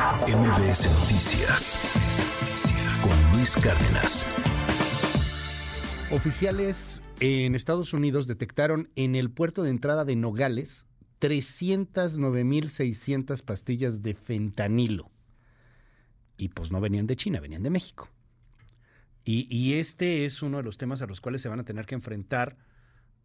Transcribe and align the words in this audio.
MBS 0.00 0.88
Noticias 0.98 1.78
con 3.02 3.12
Luis 3.36 3.54
Cárdenas. 3.58 4.26
Oficiales 6.10 7.02
en 7.20 7.54
Estados 7.54 7.92
Unidos 7.92 8.26
detectaron 8.26 8.88
en 8.96 9.14
el 9.14 9.30
puerto 9.30 9.62
de 9.62 9.68
entrada 9.68 10.06
de 10.06 10.16
Nogales 10.16 10.86
309.600 11.20 13.42
pastillas 13.42 14.00
de 14.00 14.14
fentanilo. 14.14 15.10
Y 16.38 16.48
pues 16.48 16.72
no 16.72 16.80
venían 16.80 17.06
de 17.06 17.16
China, 17.16 17.40
venían 17.40 17.62
de 17.62 17.68
México. 17.68 18.08
Y, 19.22 19.54
y, 19.54 19.74
este 19.74 20.24
es 20.24 20.40
uno 20.40 20.56
de 20.56 20.62
los 20.62 20.78
temas 20.78 21.02
a 21.02 21.06
los 21.06 21.20
cuales 21.20 21.42
se 21.42 21.50
van 21.50 21.60
a 21.60 21.64
tener 21.64 21.84
que 21.84 21.94
enfrentar, 21.94 22.56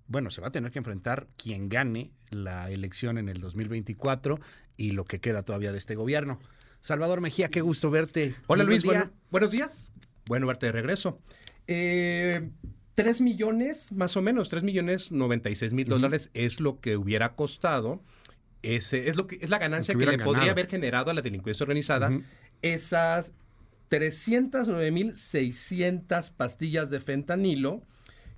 bueno, 0.08 0.30
se 0.30 0.42
va 0.42 0.50
a 0.50 0.52
tener 0.52 0.74
que 0.74 0.80
enfrentar 0.80 1.30
quien 1.38 1.70
gane 1.70 2.12
la 2.32 2.70
elección 2.70 3.18
en 3.18 3.30
el 3.30 3.40
2024 3.40 4.42
y 4.76 4.92
lo 4.92 5.06
que 5.06 5.22
queda 5.22 5.44
todavía 5.44 5.72
de 5.72 5.78
este 5.78 5.96
gobierno. 5.96 6.38
Salvador 6.86 7.20
Mejía, 7.20 7.50
qué 7.50 7.62
gusto 7.62 7.90
verte. 7.90 8.36
Hola 8.46 8.64
Luis, 8.64 8.84
bueno, 8.84 9.10
buenos 9.32 9.50
días. 9.50 9.92
Bueno 10.28 10.46
verte 10.46 10.68
de 10.68 10.72
regreso. 10.72 11.20
Eh, 11.66 12.52
3 12.94 13.22
millones, 13.22 13.92
más 13.92 14.16
o 14.18 14.22
menos, 14.22 14.50
3 14.50 14.62
millones 14.62 15.12
96 15.12 15.74
mil 15.74 15.88
dólares 15.88 16.30
es 16.36 16.60
lo 16.60 16.80
que 16.82 16.96
hubiera 16.96 17.34
costado. 17.36 18.04
Ese, 18.62 19.10
es, 19.10 19.16
lo 19.16 19.26
que, 19.26 19.40
es 19.42 19.50
la 19.50 19.58
ganancia 19.58 19.96
que, 19.96 20.00
que 20.02 20.06
le 20.06 20.12
ganado. 20.12 20.32
podría 20.32 20.52
haber 20.52 20.68
generado 20.68 21.10
a 21.10 21.16
la 21.16 21.24
delincuencia 21.24 21.64
organizada. 21.64 22.10
Uh 22.10 22.20
-huh. 22.20 22.24
Esas 22.62 23.34
309 23.88 24.92
mil 24.92 25.16
600 25.16 26.30
pastillas 26.30 26.92
de 26.92 27.00
fentanilo 27.00 27.82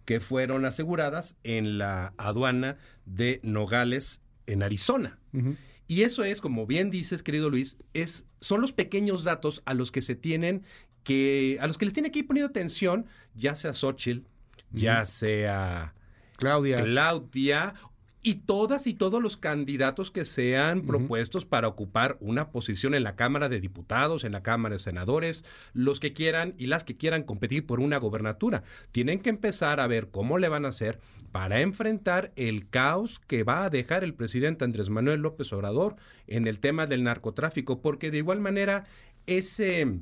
que 0.05 0.21
fueron 0.21 0.63
aseguradas 0.63 1.35
en 1.43 1.77
la 1.77 2.13
aduana 2.15 2.77
de 3.05 3.41
Nogales, 3.43 4.21
en 4.45 4.63
Arizona. 4.63 5.19
Uh 5.33 5.39
-huh. 5.39 5.57
Y 5.87 6.01
eso 6.01 6.23
es, 6.23 6.41
como 6.41 6.65
bien 6.65 6.89
dices, 6.89 7.23
querido 7.23 7.49
Luis, 7.49 7.77
es, 7.93 8.25
son 8.41 8.61
los 8.61 8.73
pequeños 8.73 9.23
datos 9.23 9.61
a 9.65 9.73
los 9.73 9.91
que 9.91 10.01
se 10.01 10.15
tienen 10.15 10.63
que, 11.03 11.57
a 11.61 11.67
los 11.67 11.77
que 11.77 11.85
les 11.85 11.93
tiene 11.93 12.11
que 12.11 12.19
ir 12.19 12.27
poniendo 12.27 12.49
atención, 12.49 13.05
ya 13.33 13.55
sea 13.55 13.73
Xochitl, 13.73 14.27
ya 14.71 15.05
sea 15.05 15.93
Claudia. 16.35 16.83
Claudia 16.83 17.75
y 18.21 18.35
todas 18.35 18.87
y 18.87 18.93
todos 18.93 19.23
los 19.23 19.37
candidatos 19.37 20.11
que 20.11 20.25
sean 20.25 20.79
uh 20.79 20.81
-huh. 20.81 20.87
propuestos 20.87 21.45
para 21.45 21.69
ocupar 21.69 22.17
una 22.19 22.51
posición 22.51 22.93
en 22.93 23.03
la 23.03 23.15
Cámara 23.15 23.47
de 23.47 23.61
Diputados, 23.61 24.25
en 24.25 24.33
la 24.33 24.43
Cámara 24.43 24.75
de 24.75 24.79
Senadores, 24.79 25.45
los 25.73 26.01
que 26.01 26.11
quieran 26.11 26.53
y 26.57 26.65
las 26.65 26.83
que 26.83 26.97
quieran 26.97 27.23
competir 27.23 27.65
por 27.65 27.79
una 27.79 27.97
gobernatura. 27.97 28.63
Tienen 28.91 29.19
que 29.19 29.29
empezar 29.29 29.79
a 29.79 29.87
ver 29.87 30.09
cómo 30.09 30.39
le 30.39 30.49
van 30.49 30.65
a 30.65 30.69
hacer 30.69 30.99
para 31.37 31.61
enfrentar 31.61 32.31
el 32.35 32.67
caos 32.67 33.21
que 33.27 33.43
va 33.43 33.63
a 33.63 33.69
dejar 33.69 34.03
el 34.03 34.15
presidente 34.15 34.65
Andrés 34.65 34.89
Manuel 34.89 35.21
López 35.21 35.53
Obrador 35.53 35.95
en 36.25 36.47
el 36.47 36.59
tema 36.59 36.87
del 36.87 37.03
narcotráfico, 37.03 37.79
porque 37.79 38.09
de 38.09 38.17
igual 38.17 38.39
manera 38.39 38.85
ese 39.27 39.99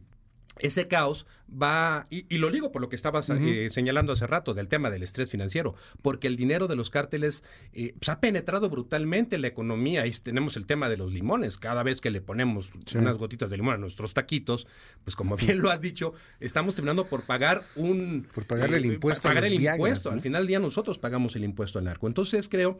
ese 0.60 0.88
caos 0.88 1.26
va, 1.50 2.08
y, 2.10 2.26
y, 2.34 2.38
lo 2.38 2.50
digo 2.50 2.72
por 2.72 2.82
lo 2.82 2.90
que 2.90 2.96
estabas 2.96 3.30
uh 3.30 3.34
-huh. 3.34 3.66
eh, 3.66 3.70
señalando 3.70 4.14
hace 4.14 4.26
rato 4.26 4.54
del 4.54 4.68
tema 4.68 4.90
del 4.90 5.04
estrés 5.04 5.30
financiero, 5.30 5.76
porque 6.02 6.28
el 6.28 6.36
dinero 6.36 6.68
de 6.68 6.76
los 6.76 6.90
cárteles 6.90 7.44
eh, 7.74 7.94
pues 8.00 8.10
ha 8.10 8.20
penetrado 8.20 8.70
brutalmente 8.70 9.36
en 9.36 9.42
la 9.42 9.48
economía. 9.48 10.04
Ahí 10.04 10.12
tenemos 10.12 10.58
el 10.58 10.66
tema 10.66 10.90
de 10.90 10.98
los 10.98 11.14
limones. 11.14 11.58
Cada 11.58 11.84
vez 11.84 12.02
que 12.02 12.10
le 12.10 12.22
ponemos 12.22 12.72
sí. 12.86 12.98
unas 12.98 13.18
gotitas 13.18 13.50
de 13.50 13.58
limón 13.58 13.76
a 13.76 13.78
nuestros 13.78 14.14
taquitos, 14.14 14.68
pues 15.04 15.16
como 15.16 15.36
bien 15.36 15.62
lo 15.62 15.70
has 15.70 15.82
dicho, 15.82 16.14
estamos 16.40 16.76
terminando 16.76 17.06
por 17.06 17.24
pagar 17.26 17.64
un... 17.76 18.28
Por 18.34 18.46
pagarle 18.46 18.78
eh, 18.78 18.80
el 18.80 18.86
impuesto. 18.86 19.28
Pagar 19.28 19.46
el 19.46 19.58
viagas, 19.58 19.78
impuesto. 19.78 20.10
¿no? 20.10 20.16
Al 20.16 20.22
final 20.22 20.42
del 20.44 20.48
día 20.48 20.60
nosotros 20.60 21.00
pagamos 21.00 21.36
el 21.36 21.44
impuesto 21.44 21.80
al 21.80 21.86
narco. 21.86 22.08
Entonces 22.08 22.50
creo 22.50 22.80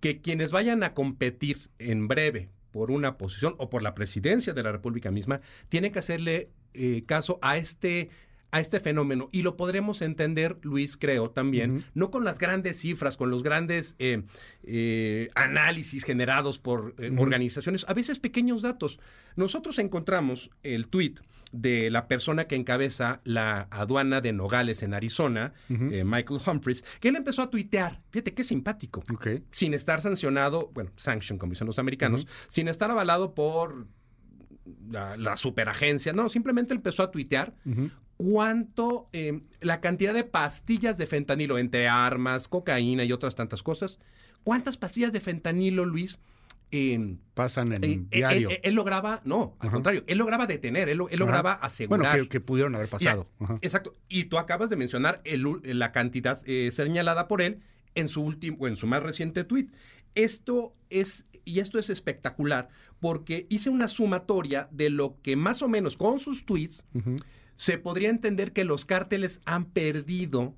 que 0.00 0.20
quienes 0.20 0.52
vayan 0.52 0.82
a 0.82 0.94
competir 0.94 1.70
en 1.78 2.08
breve 2.08 2.48
por 2.70 2.90
una 2.90 3.18
posición 3.18 3.54
o 3.58 3.68
por 3.68 3.82
la 3.82 3.94
presidencia 3.94 4.52
de 4.52 4.62
la 4.62 4.72
República 4.72 5.10
misma, 5.10 5.40
tiene 5.68 5.92
que 5.92 5.98
hacerle 5.98 6.50
eh, 6.72 7.04
caso 7.06 7.38
a 7.42 7.56
este 7.56 8.10
a 8.52 8.60
este 8.60 8.80
fenómeno 8.80 9.28
y 9.32 9.42
lo 9.42 9.56
podremos 9.56 10.02
entender, 10.02 10.58
Luis, 10.62 10.96
creo 10.96 11.30
también, 11.30 11.70
uh 11.70 11.78
-huh. 11.78 11.84
no 11.94 12.10
con 12.10 12.24
las 12.24 12.38
grandes 12.38 12.78
cifras, 12.80 13.16
con 13.16 13.30
los 13.30 13.42
grandes 13.42 13.96
eh, 13.98 14.22
eh, 14.64 15.28
análisis 15.34 16.04
generados 16.04 16.58
por 16.58 16.80
uh 16.80 16.94
-huh. 16.96 17.20
organizaciones, 17.20 17.84
a 17.88 17.94
veces 17.94 18.18
pequeños 18.18 18.62
datos. 18.62 18.98
Nosotros 19.36 19.78
encontramos 19.78 20.50
el 20.62 20.88
tuit 20.88 21.20
de 21.52 21.90
la 21.90 22.06
persona 22.06 22.44
que 22.46 22.54
encabeza 22.54 23.20
la 23.24 23.66
aduana 23.70 24.20
de 24.20 24.32
Nogales 24.32 24.82
en 24.82 24.94
Arizona, 24.94 25.52
uh 25.68 25.74
-huh. 25.74 26.04
Michael 26.04 26.40
Humphreys, 26.44 26.84
que 27.00 27.08
él 27.08 27.16
empezó 27.16 27.42
a 27.42 27.50
tuitear, 27.50 28.00
fíjate 28.10 28.34
qué 28.34 28.44
simpático, 28.44 29.02
okay. 29.12 29.42
sin 29.50 29.74
estar 29.74 30.00
sancionado, 30.00 30.70
bueno, 30.74 30.90
sanction, 30.96 31.38
como 31.38 31.50
dicen 31.50 31.66
los 31.66 31.78
americanos, 31.78 32.26
sin 32.48 32.68
estar 32.68 32.90
avalado 32.90 33.34
por 33.34 33.86
la, 34.90 35.16
la 35.16 35.36
superagencia, 35.36 36.12
no, 36.12 36.28
simplemente 36.28 36.74
empezó 36.74 37.02
a 37.02 37.10
tuitear 37.10 37.54
uh 37.64 37.70
-huh. 37.70 37.90
Cuánto, 38.20 39.08
eh, 39.14 39.40
la 39.62 39.80
cantidad 39.80 40.12
de 40.12 40.24
pastillas 40.24 40.98
de 40.98 41.06
fentanilo, 41.06 41.56
entre 41.56 41.88
armas, 41.88 42.48
cocaína 42.48 43.02
y 43.04 43.12
otras 43.12 43.34
tantas 43.34 43.62
cosas, 43.62 43.98
cuántas 44.44 44.76
pastillas 44.76 45.10
de 45.10 45.20
fentanilo, 45.20 45.86
Luis, 45.86 46.20
eh, 46.70 47.16
pasan 47.32 47.72
en 47.72 47.82
eh, 47.82 48.02
diario. 48.10 48.50
Él, 48.50 48.56
él, 48.56 48.60
él, 48.64 48.74
lograba, 48.74 49.22
no, 49.24 49.56
al 49.58 49.70
contrario, 49.70 50.04
él 50.06 50.18
lograba 50.18 50.46
detener, 50.46 50.90
él, 50.90 51.00
él 51.10 51.18
lograba 51.18 51.54
asegurar. 51.54 52.12
Bueno, 52.12 52.24
que, 52.24 52.28
que, 52.28 52.40
pudieron 52.40 52.76
haber 52.76 52.88
pasado. 52.88 53.26
Exacto. 53.62 53.94
Y 54.10 54.24
tú 54.24 54.36
acabas 54.36 54.68
de 54.68 54.76
mencionar 54.76 55.22
el, 55.24 55.46
la 55.62 55.90
cantidad 55.90 56.42
eh, 56.44 56.70
señalada 56.72 57.26
por 57.26 57.40
él 57.40 57.60
en 57.94 58.06
su 58.06 58.22
último, 58.22 58.68
en 58.68 58.76
su 58.76 58.86
más 58.86 59.02
reciente 59.02 59.44
tuit. 59.44 59.72
Esto 60.14 60.74
es, 60.90 61.24
y 61.46 61.60
esto 61.60 61.78
es 61.78 61.88
espectacular, 61.88 62.68
porque 63.00 63.46
hice 63.48 63.70
una 63.70 63.88
sumatoria 63.88 64.68
de 64.70 64.90
lo 64.90 65.16
que 65.22 65.36
más 65.36 65.62
o 65.62 65.68
menos 65.68 65.96
con 65.96 66.18
sus 66.18 66.44
tweets 66.44 66.84
uh 66.92 66.98
-huh. 66.98 67.24
Se 67.60 67.76
podría 67.76 68.08
entender 68.08 68.54
que 68.54 68.64
los 68.64 68.86
cárteles 68.86 69.42
han 69.44 69.66
perdido 69.66 70.54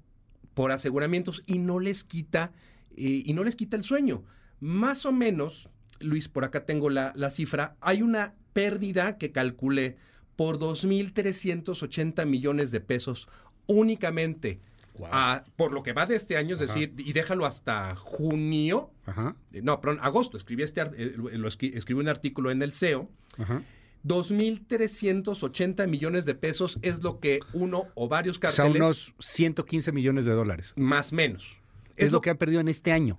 por 0.54 0.70
aseguramientos 0.70 1.42
y 1.46 1.58
no 1.58 1.80
les 1.80 2.04
quita, 2.04 2.52
eh, 2.96 3.24
y 3.26 3.32
no 3.32 3.42
les 3.42 3.56
quita 3.56 3.76
el 3.76 3.82
sueño. 3.82 4.22
Más 4.60 5.04
o 5.04 5.10
menos, 5.10 5.68
Luis, 5.98 6.28
por 6.28 6.44
acá 6.44 6.64
tengo 6.64 6.90
la, 6.90 7.12
la 7.16 7.30
cifra, 7.32 7.74
hay 7.80 8.02
una 8.02 8.34
pérdida 8.52 9.18
que 9.18 9.32
calculé 9.32 9.96
por 10.36 10.60
2.380 10.60 12.24
millones 12.24 12.70
de 12.70 12.78
pesos 12.78 13.26
únicamente 13.66 14.60
Wow. 14.94 15.08
A, 15.10 15.44
por 15.56 15.72
lo 15.72 15.82
que 15.82 15.94
va 15.94 16.04
de 16.04 16.16
este 16.16 16.36
año, 16.36 16.54
es 16.54 16.60
Ajá. 16.62 16.74
decir, 16.74 16.92
y 16.98 17.14
déjalo 17.14 17.46
hasta 17.46 17.96
junio, 17.96 18.90
Ajá. 19.06 19.34
Eh, 19.52 19.62
no, 19.62 19.80
perdón, 19.80 19.98
agosto, 20.02 20.36
escribí, 20.36 20.62
este, 20.62 20.82
eh, 20.82 21.14
lo 21.16 21.48
escri 21.48 21.72
escribí 21.74 21.98
un 21.98 22.08
artículo 22.10 22.50
en 22.50 22.60
el 22.60 22.74
SEO. 22.74 23.08
Ajá. 23.38 23.62
2.380 24.04 25.86
millones 25.86 26.24
de 26.24 26.34
pesos 26.34 26.78
es 26.82 27.02
lo 27.02 27.20
que 27.20 27.40
uno 27.52 27.88
o 27.94 28.08
varios 28.08 28.38
carteles... 28.38 28.70
O 28.70 28.74
sea, 28.74 28.84
unos 28.84 29.14
115 29.18 29.92
millones 29.92 30.24
de 30.24 30.32
dólares. 30.32 30.72
Más 30.76 31.12
menos. 31.12 31.60
Es, 31.96 32.06
es 32.06 32.12
lo, 32.12 32.18
lo 32.18 32.20
que 32.20 32.30
han 32.30 32.38
perdido 32.38 32.60
en 32.60 32.68
este 32.68 32.92
año. 32.92 33.18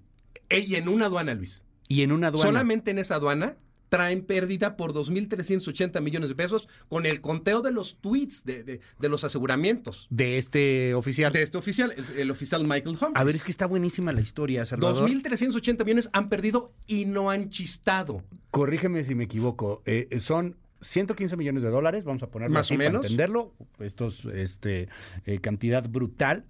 Y 0.49 0.75
en 0.75 0.87
una 0.87 1.05
aduana, 1.05 1.33
Luis. 1.33 1.63
Y 1.87 2.01
en 2.01 2.11
una 2.11 2.27
aduana. 2.27 2.47
Solamente 2.47 2.91
en 2.91 2.99
esa 2.99 3.15
aduana 3.15 3.57
traen 3.93 4.25
pérdida 4.25 4.75
por 4.75 4.91
2.380 4.91 6.01
millones 6.01 6.29
de 6.29 6.33
pesos 6.33 6.67
con 6.89 7.05
el 7.05 7.21
conteo 7.21 7.61
de 7.61 7.71
los 7.71 7.99
tweets 8.01 8.43
de, 8.43 8.63
de, 8.63 8.79
de, 8.99 9.09
los 9.09 9.23
aseguramientos. 9.23 10.07
De 10.09 10.39
este 10.39 10.95
oficial. 10.95 11.31
De 11.31 11.43
este 11.43 11.59
oficial, 11.59 11.93
el, 11.95 12.19
el 12.19 12.31
oficial 12.31 12.63
Michael 12.63 12.95
Humphries. 12.95 13.11
A 13.13 13.23
ver, 13.23 13.35
es 13.35 13.43
que 13.43 13.51
está 13.51 13.67
buenísima 13.67 14.11
la 14.11 14.21
historia, 14.21 14.65
Salvador. 14.65 15.07
2.380 15.07 15.85
millones 15.85 16.09
han 16.11 16.27
perdido 16.27 16.73
y 16.87 17.05
no 17.05 17.29
han 17.29 17.51
chistado. 17.51 18.23
Corrígeme 18.49 19.03
si 19.03 19.13
me 19.13 19.25
equivoco. 19.25 19.83
Eh, 19.85 20.07
son 20.19 20.57
115 20.83 21.37
millones 21.37 21.63
de 21.63 21.69
dólares, 21.69 22.03
vamos 22.03 22.23
a 22.23 22.27
ponerlo 22.27 22.53
más 22.53 22.67
así 22.67 22.75
o 22.75 22.77
menos. 22.77 23.01
para 23.01 23.07
entenderlo. 23.07 23.53
Esto 23.79 24.07
es 24.07 24.25
este, 24.25 24.89
eh, 25.25 25.39
cantidad 25.39 25.87
brutal 25.89 26.45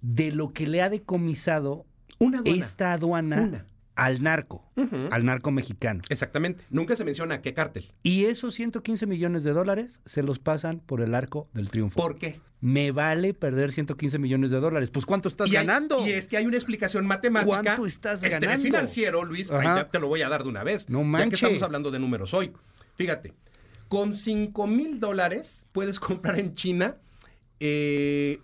de 0.00 0.32
lo 0.32 0.52
que 0.52 0.66
le 0.66 0.82
ha 0.82 0.90
decomisado 0.90 1.86
Una 2.18 2.38
aduana. 2.40 2.64
esta 2.64 2.92
aduana. 2.92 3.40
Una 3.40 3.66
al 3.94 4.22
narco, 4.22 4.64
uh 4.76 4.82
-huh. 4.82 5.08
al 5.10 5.24
narco 5.24 5.50
mexicano. 5.50 6.00
Exactamente. 6.08 6.64
Nunca 6.70 6.96
se 6.96 7.04
menciona 7.04 7.42
qué 7.42 7.54
cártel. 7.54 7.92
Y 8.02 8.24
esos 8.24 8.54
115 8.54 9.06
millones 9.06 9.44
de 9.44 9.52
dólares 9.52 10.00
se 10.04 10.22
los 10.22 10.38
pasan 10.38 10.80
por 10.80 11.02
el 11.02 11.14
arco 11.14 11.48
del 11.52 11.68
triunfo. 11.70 11.96
¿Por 12.00 12.16
qué? 12.16 12.40
Me 12.60 12.92
vale 12.92 13.34
perder 13.34 13.72
115 13.72 14.18
millones 14.18 14.50
de 14.50 14.60
dólares. 14.60 14.90
Pues 14.90 15.04
¿cuánto 15.04 15.28
estás 15.28 15.48
y 15.48 15.52
ganando? 15.52 16.06
Y 16.06 16.12
es 16.12 16.28
que 16.28 16.36
hay 16.36 16.46
una 16.46 16.56
explicación 16.56 17.06
matemática. 17.06 17.62
¿Cuánto 17.62 17.86
estás 17.86 18.22
este 18.22 18.30
ganando? 18.30 18.54
Es 18.54 18.62
financiero, 18.62 19.24
Luis. 19.24 19.50
Ahí 19.50 19.82
te, 19.82 19.90
te, 19.90 19.98
lo 19.98 20.08
voy 20.08 20.22
a 20.22 20.28
dar 20.28 20.44
de 20.44 20.48
una 20.48 20.62
vez. 20.62 20.88
No 20.88 21.02
manches. 21.02 21.40
Ya 21.40 21.48
que 21.48 21.54
estamos 21.54 21.62
hablando 21.62 21.90
de 21.90 21.98
números 21.98 22.32
hoy. 22.34 22.52
Fíjate, 22.94 23.34
con 23.92 24.16
5 24.16 24.66
mil 24.66 25.00
dólares 25.00 25.66
puedes 25.70 26.00
comprar 26.00 26.38
en 26.38 26.54
China 26.54 26.96
eh, 27.60 28.40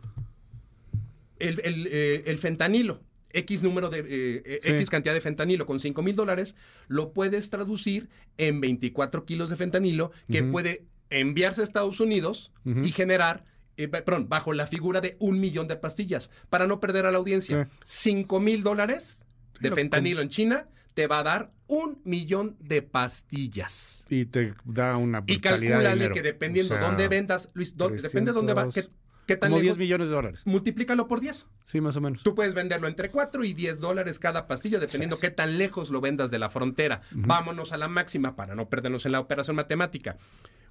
el, 1.39 1.63
el, 1.65 1.89
eh, 1.91 2.25
el 2.27 2.37
fentanilo. 2.37 3.01
X 3.31 3.63
número 3.63 3.89
de 3.89 4.01
eh, 4.45 4.61
sí. 4.63 4.69
X 4.69 4.91
cantidad 4.91 5.15
de 5.15 5.23
fentanilo 5.23 5.65
con 5.65 5.81
5 5.81 6.03
mil 6.03 6.15
dólares, 6.15 6.55
lo 6.87 7.15
puedes 7.15 7.49
traducir 7.49 8.11
en 8.37 8.61
24 8.61 9.25
kilos 9.25 9.49
de 9.49 9.57
fentanilo 9.57 10.13
que 10.31 10.43
uh 10.43 10.45
-huh. 10.45 10.53
puede 10.53 10.85
enviarse 11.09 11.63
a 11.63 11.65
Estados 11.65 11.99
Unidos 11.99 12.53
uh 12.67 12.73
-huh. 12.73 12.87
y 12.87 12.93
generar, 12.93 13.47
eh, 13.79 13.89
perdón, 13.89 14.29
bajo 14.29 14.53
la 14.53 14.67
figura 14.67 15.01
de 15.01 15.17
un 15.19 15.41
millón 15.41 15.67
de 15.67 15.77
pastillas, 15.77 16.31
para 16.51 16.67
no 16.67 16.79
perder 16.79 17.07
a 17.07 17.11
la 17.11 17.17
audiencia. 17.17 17.71
5 17.85 18.39
mil 18.39 18.63
dólares 18.63 19.25
de 19.61 19.71
fentanilo 19.71 20.21
en 20.21 20.29
China 20.29 20.69
te 20.93 21.07
va 21.07 21.21
a 21.21 21.23
dar 21.23 21.53
un 21.69 22.01
millón 22.05 22.57
de 22.61 22.83
pastillas. 22.83 24.05
Y 24.09 24.25
te 24.27 24.55
da 24.65 24.97
una 24.97 25.23
Y 25.27 25.39
de 25.39 25.59
dinero. 25.59 26.15
que 26.15 26.23
dependiendo 26.23 26.75
O 26.75 26.79
sea, 26.79 26.87
dónde 26.87 27.09
vendas, 27.09 27.51
Luis, 27.55 27.77
depende 27.77 28.33
de 28.33 28.35
dónde 28.35 28.55
va, 28.55 28.65
qué, 28.65 28.73
300, 28.83 28.99
qué 29.27 29.37
tan 29.37 29.51
Como 29.51 29.61
10 29.61 29.65
lejos, 29.65 29.79
millones 29.79 30.09
de 30.09 30.15
dólares. 30.15 30.43
multiplícalo 30.47 31.07
por 31.07 31.21
10. 31.21 31.47
Sí, 31.65 31.81
más 31.81 31.95
o 31.97 32.01
menos. 32.01 32.23
Tú 32.23 32.35
puedes 32.35 32.55
venderlo 32.55 32.89
entre 32.89 33.11
4 33.11 33.45
y 33.45 33.53
10 33.55 33.81
dólares 33.81 34.19
cada 34.19 34.47
pastilla, 34.47 34.79
dependiendo 34.79 35.19
qué 35.19 35.31
tan 35.31 35.59
lejos 35.59 35.91
lo 35.91 36.01
vendas 36.01 36.31
de 36.31 36.39
la 36.39 36.49
frontera. 36.49 37.03
Vámonos 37.13 37.73
a 37.73 37.77
la 37.77 37.89
máxima 37.89 38.35
para 38.35 38.55
no 38.55 38.69
perdernos 38.69 39.05
en 39.07 39.13
la 39.13 39.21
operación 39.21 39.57
matemática. 39.57 40.17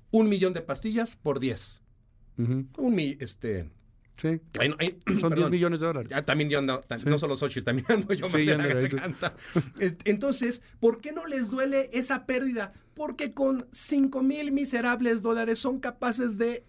Un 0.10 0.30
millón 0.30 0.54
de 0.54 0.62
pastillas 0.62 1.16
por 1.16 1.40
10. 1.40 1.82
Ujú. 2.40 2.68
Un 2.78 3.00
este... 3.20 3.70
Sí. 4.18 4.40
ay, 4.60 4.70
no, 4.70 4.76
ay, 4.80 4.98
Son 5.08 5.16
10 5.16 5.30
perdón. 5.30 5.52
millones 5.52 5.80
de 5.80 5.86
dólares. 5.88 6.10
Ya 6.10 6.26
también 6.26 6.50
yo 6.50 6.60
ando, 6.60 6.80
tan- 6.82 7.02
no 7.06 7.18
solo 7.20 7.38
Xochitl, 7.38 7.66
también 7.66 7.86
ando 7.90 8.14
yo 8.14 8.30
Sí, 8.32 8.46
la. 8.46 9.34
Este, 9.80 10.10
Entonces, 10.10 10.62
¿por 10.80 11.00
qué 11.02 11.12
no 11.12 11.26
les 11.28 11.50
duele 11.50 11.90
esa 11.94 12.26
pérdida? 12.26 12.74
Porque 12.96 13.32
con 13.32 13.68
5 13.72 14.24
mil 14.24 14.52
miserables 14.52 15.22
dólares 15.22 15.60
son 15.60 15.80
capaces 15.80 16.38
de 16.38 16.66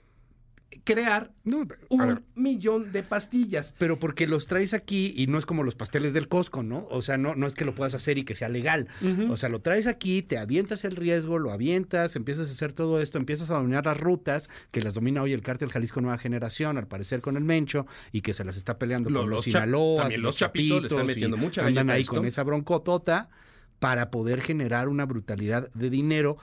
crear 0.84 1.32
No, 1.44 1.66
un 1.88 1.98
ver, 1.98 2.22
millón 2.34 2.92
de 2.92 3.02
pastillas. 3.02 3.74
pero 3.78 3.98
porque 3.98 4.26
los 4.26 4.46
traes 4.46 4.74
aquí 4.74 5.14
y 5.16 5.26
no 5.26 5.38
es 5.38 5.46
como 5.46 5.62
los 5.62 5.74
pasteles 5.74 6.12
del 6.12 6.28
Costco, 6.28 6.62
¿no? 6.62 6.86
O 6.90 7.00
sea, 7.02 7.16
no, 7.16 7.34
no 7.34 7.46
es 7.46 7.54
que 7.54 7.64
lo 7.64 7.74
puedas 7.74 7.94
hacer 7.94 8.18
y 8.18 8.24
que 8.24 8.34
sea 8.34 8.48
legal. 8.48 8.88
O 9.30 9.36
sea, 9.36 9.48
lo 9.48 9.60
traes 9.60 9.86
aquí, 9.86 10.22
te 10.22 10.38
avientas 10.38 10.84
el 10.84 10.96
riesgo, 10.96 11.38
lo 11.38 11.52
avientas, 11.52 12.16
empiezas 12.16 12.48
a 12.48 12.52
hacer 12.52 12.72
todo 12.72 13.00
esto, 13.00 13.18
empiezas 13.18 13.50
a 13.50 13.54
dominar 13.54 13.86
las 13.86 13.98
rutas, 13.98 14.48
que 14.70 14.80
las 14.82 14.94
domina 14.94 15.22
hoy 15.22 15.32
el 15.32 15.42
cártel 15.42 15.70
Jalisco 15.70 16.00
Nueva 16.00 16.18
Generación, 16.18 16.76
al 16.78 16.86
parecer 16.86 17.20
con 17.22 17.36
el 17.36 17.44
Mencho, 17.44 17.86
y 18.12 18.20
que 18.20 18.32
se 18.34 18.44
las 18.44 18.56
está 18.56 18.78
peleando 18.78 19.10
con 19.10 19.28
los, 19.30 19.46
los 19.46 19.96
también 19.96 20.20
y 20.20 20.22
los 20.22 20.36
chapitos 20.36 20.82
le 20.82 20.88
están 20.88 21.06
metiendo 21.06 21.36
mucha 21.36 21.64
Andan 21.64 21.90
ahí 21.90 22.02
esto. 22.02 22.14
con 22.14 22.26
esa 22.26 22.42
broncotota 22.42 23.28
para 23.78 24.10
poder 24.10 24.40
generar 24.42 24.88
una 24.88 25.06
brutalidad 25.06 25.70
de 25.72 25.88
dinero 25.90 26.36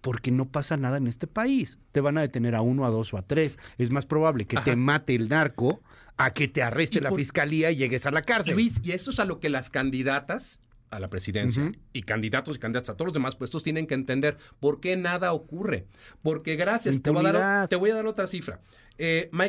porque 0.00 0.30
no 0.30 0.46
pasa 0.48 0.76
nada 0.76 0.96
en 0.96 1.06
este 1.06 1.26
país. 1.26 1.78
Te 1.92 2.00
van 2.00 2.18
a 2.18 2.22
detener 2.22 2.54
a 2.54 2.62
uno, 2.62 2.84
a 2.86 2.90
dos 2.90 3.12
o 3.14 3.18
a 3.18 3.22
tres. 3.22 3.58
Es 3.78 3.90
más 3.90 4.06
probable 4.06 4.46
que 4.46 4.56
te 4.58 4.76
mate 4.76 5.14
el 5.14 5.28
narco 5.28 5.82
a 6.16 6.32
que 6.32 6.48
te 6.48 6.62
arreste 6.62 6.98
Y 6.98 7.00
la 7.00 7.10
por- 7.10 7.18
fiscalía 7.18 7.70
y 7.70 7.76
llegues 7.76 8.06
a 8.06 8.10
la 8.10 8.22
cárcel. 8.22 8.54
Luis, 8.54 8.80
y 8.82 8.92
esto 8.92 9.10
es 9.10 9.20
a 9.20 9.24
lo 9.24 9.40
que 9.40 9.48
las 9.50 9.70
candidatas 9.70 10.60
a 10.90 10.98
la 10.98 11.08
presidencia 11.08 11.70
y 11.92 12.02
candidatos 12.02 12.56
y 12.56 12.58
candidatas 12.58 12.90
a 12.90 12.94
todos 12.96 13.06
los 13.06 13.14
demás 13.14 13.36
puestos 13.36 13.62
tienen 13.62 13.86
que 13.86 13.94
entender 13.94 14.36
por 14.58 14.80
qué 14.80 14.96
nada 14.96 15.32
ocurre. 15.32 15.86
Porque 16.20 16.56
gracias, 16.56 17.00
te 17.00 17.10
voy, 17.10 17.24
a 17.26 17.32
dar, 17.32 17.68
te 17.68 17.76
voy 17.76 17.90
a 17.90 17.94
dar 17.94 18.06
otra 18.06 18.26
cifra. 18.26 18.60
Eh, 18.98 19.28
Mike 19.32 19.48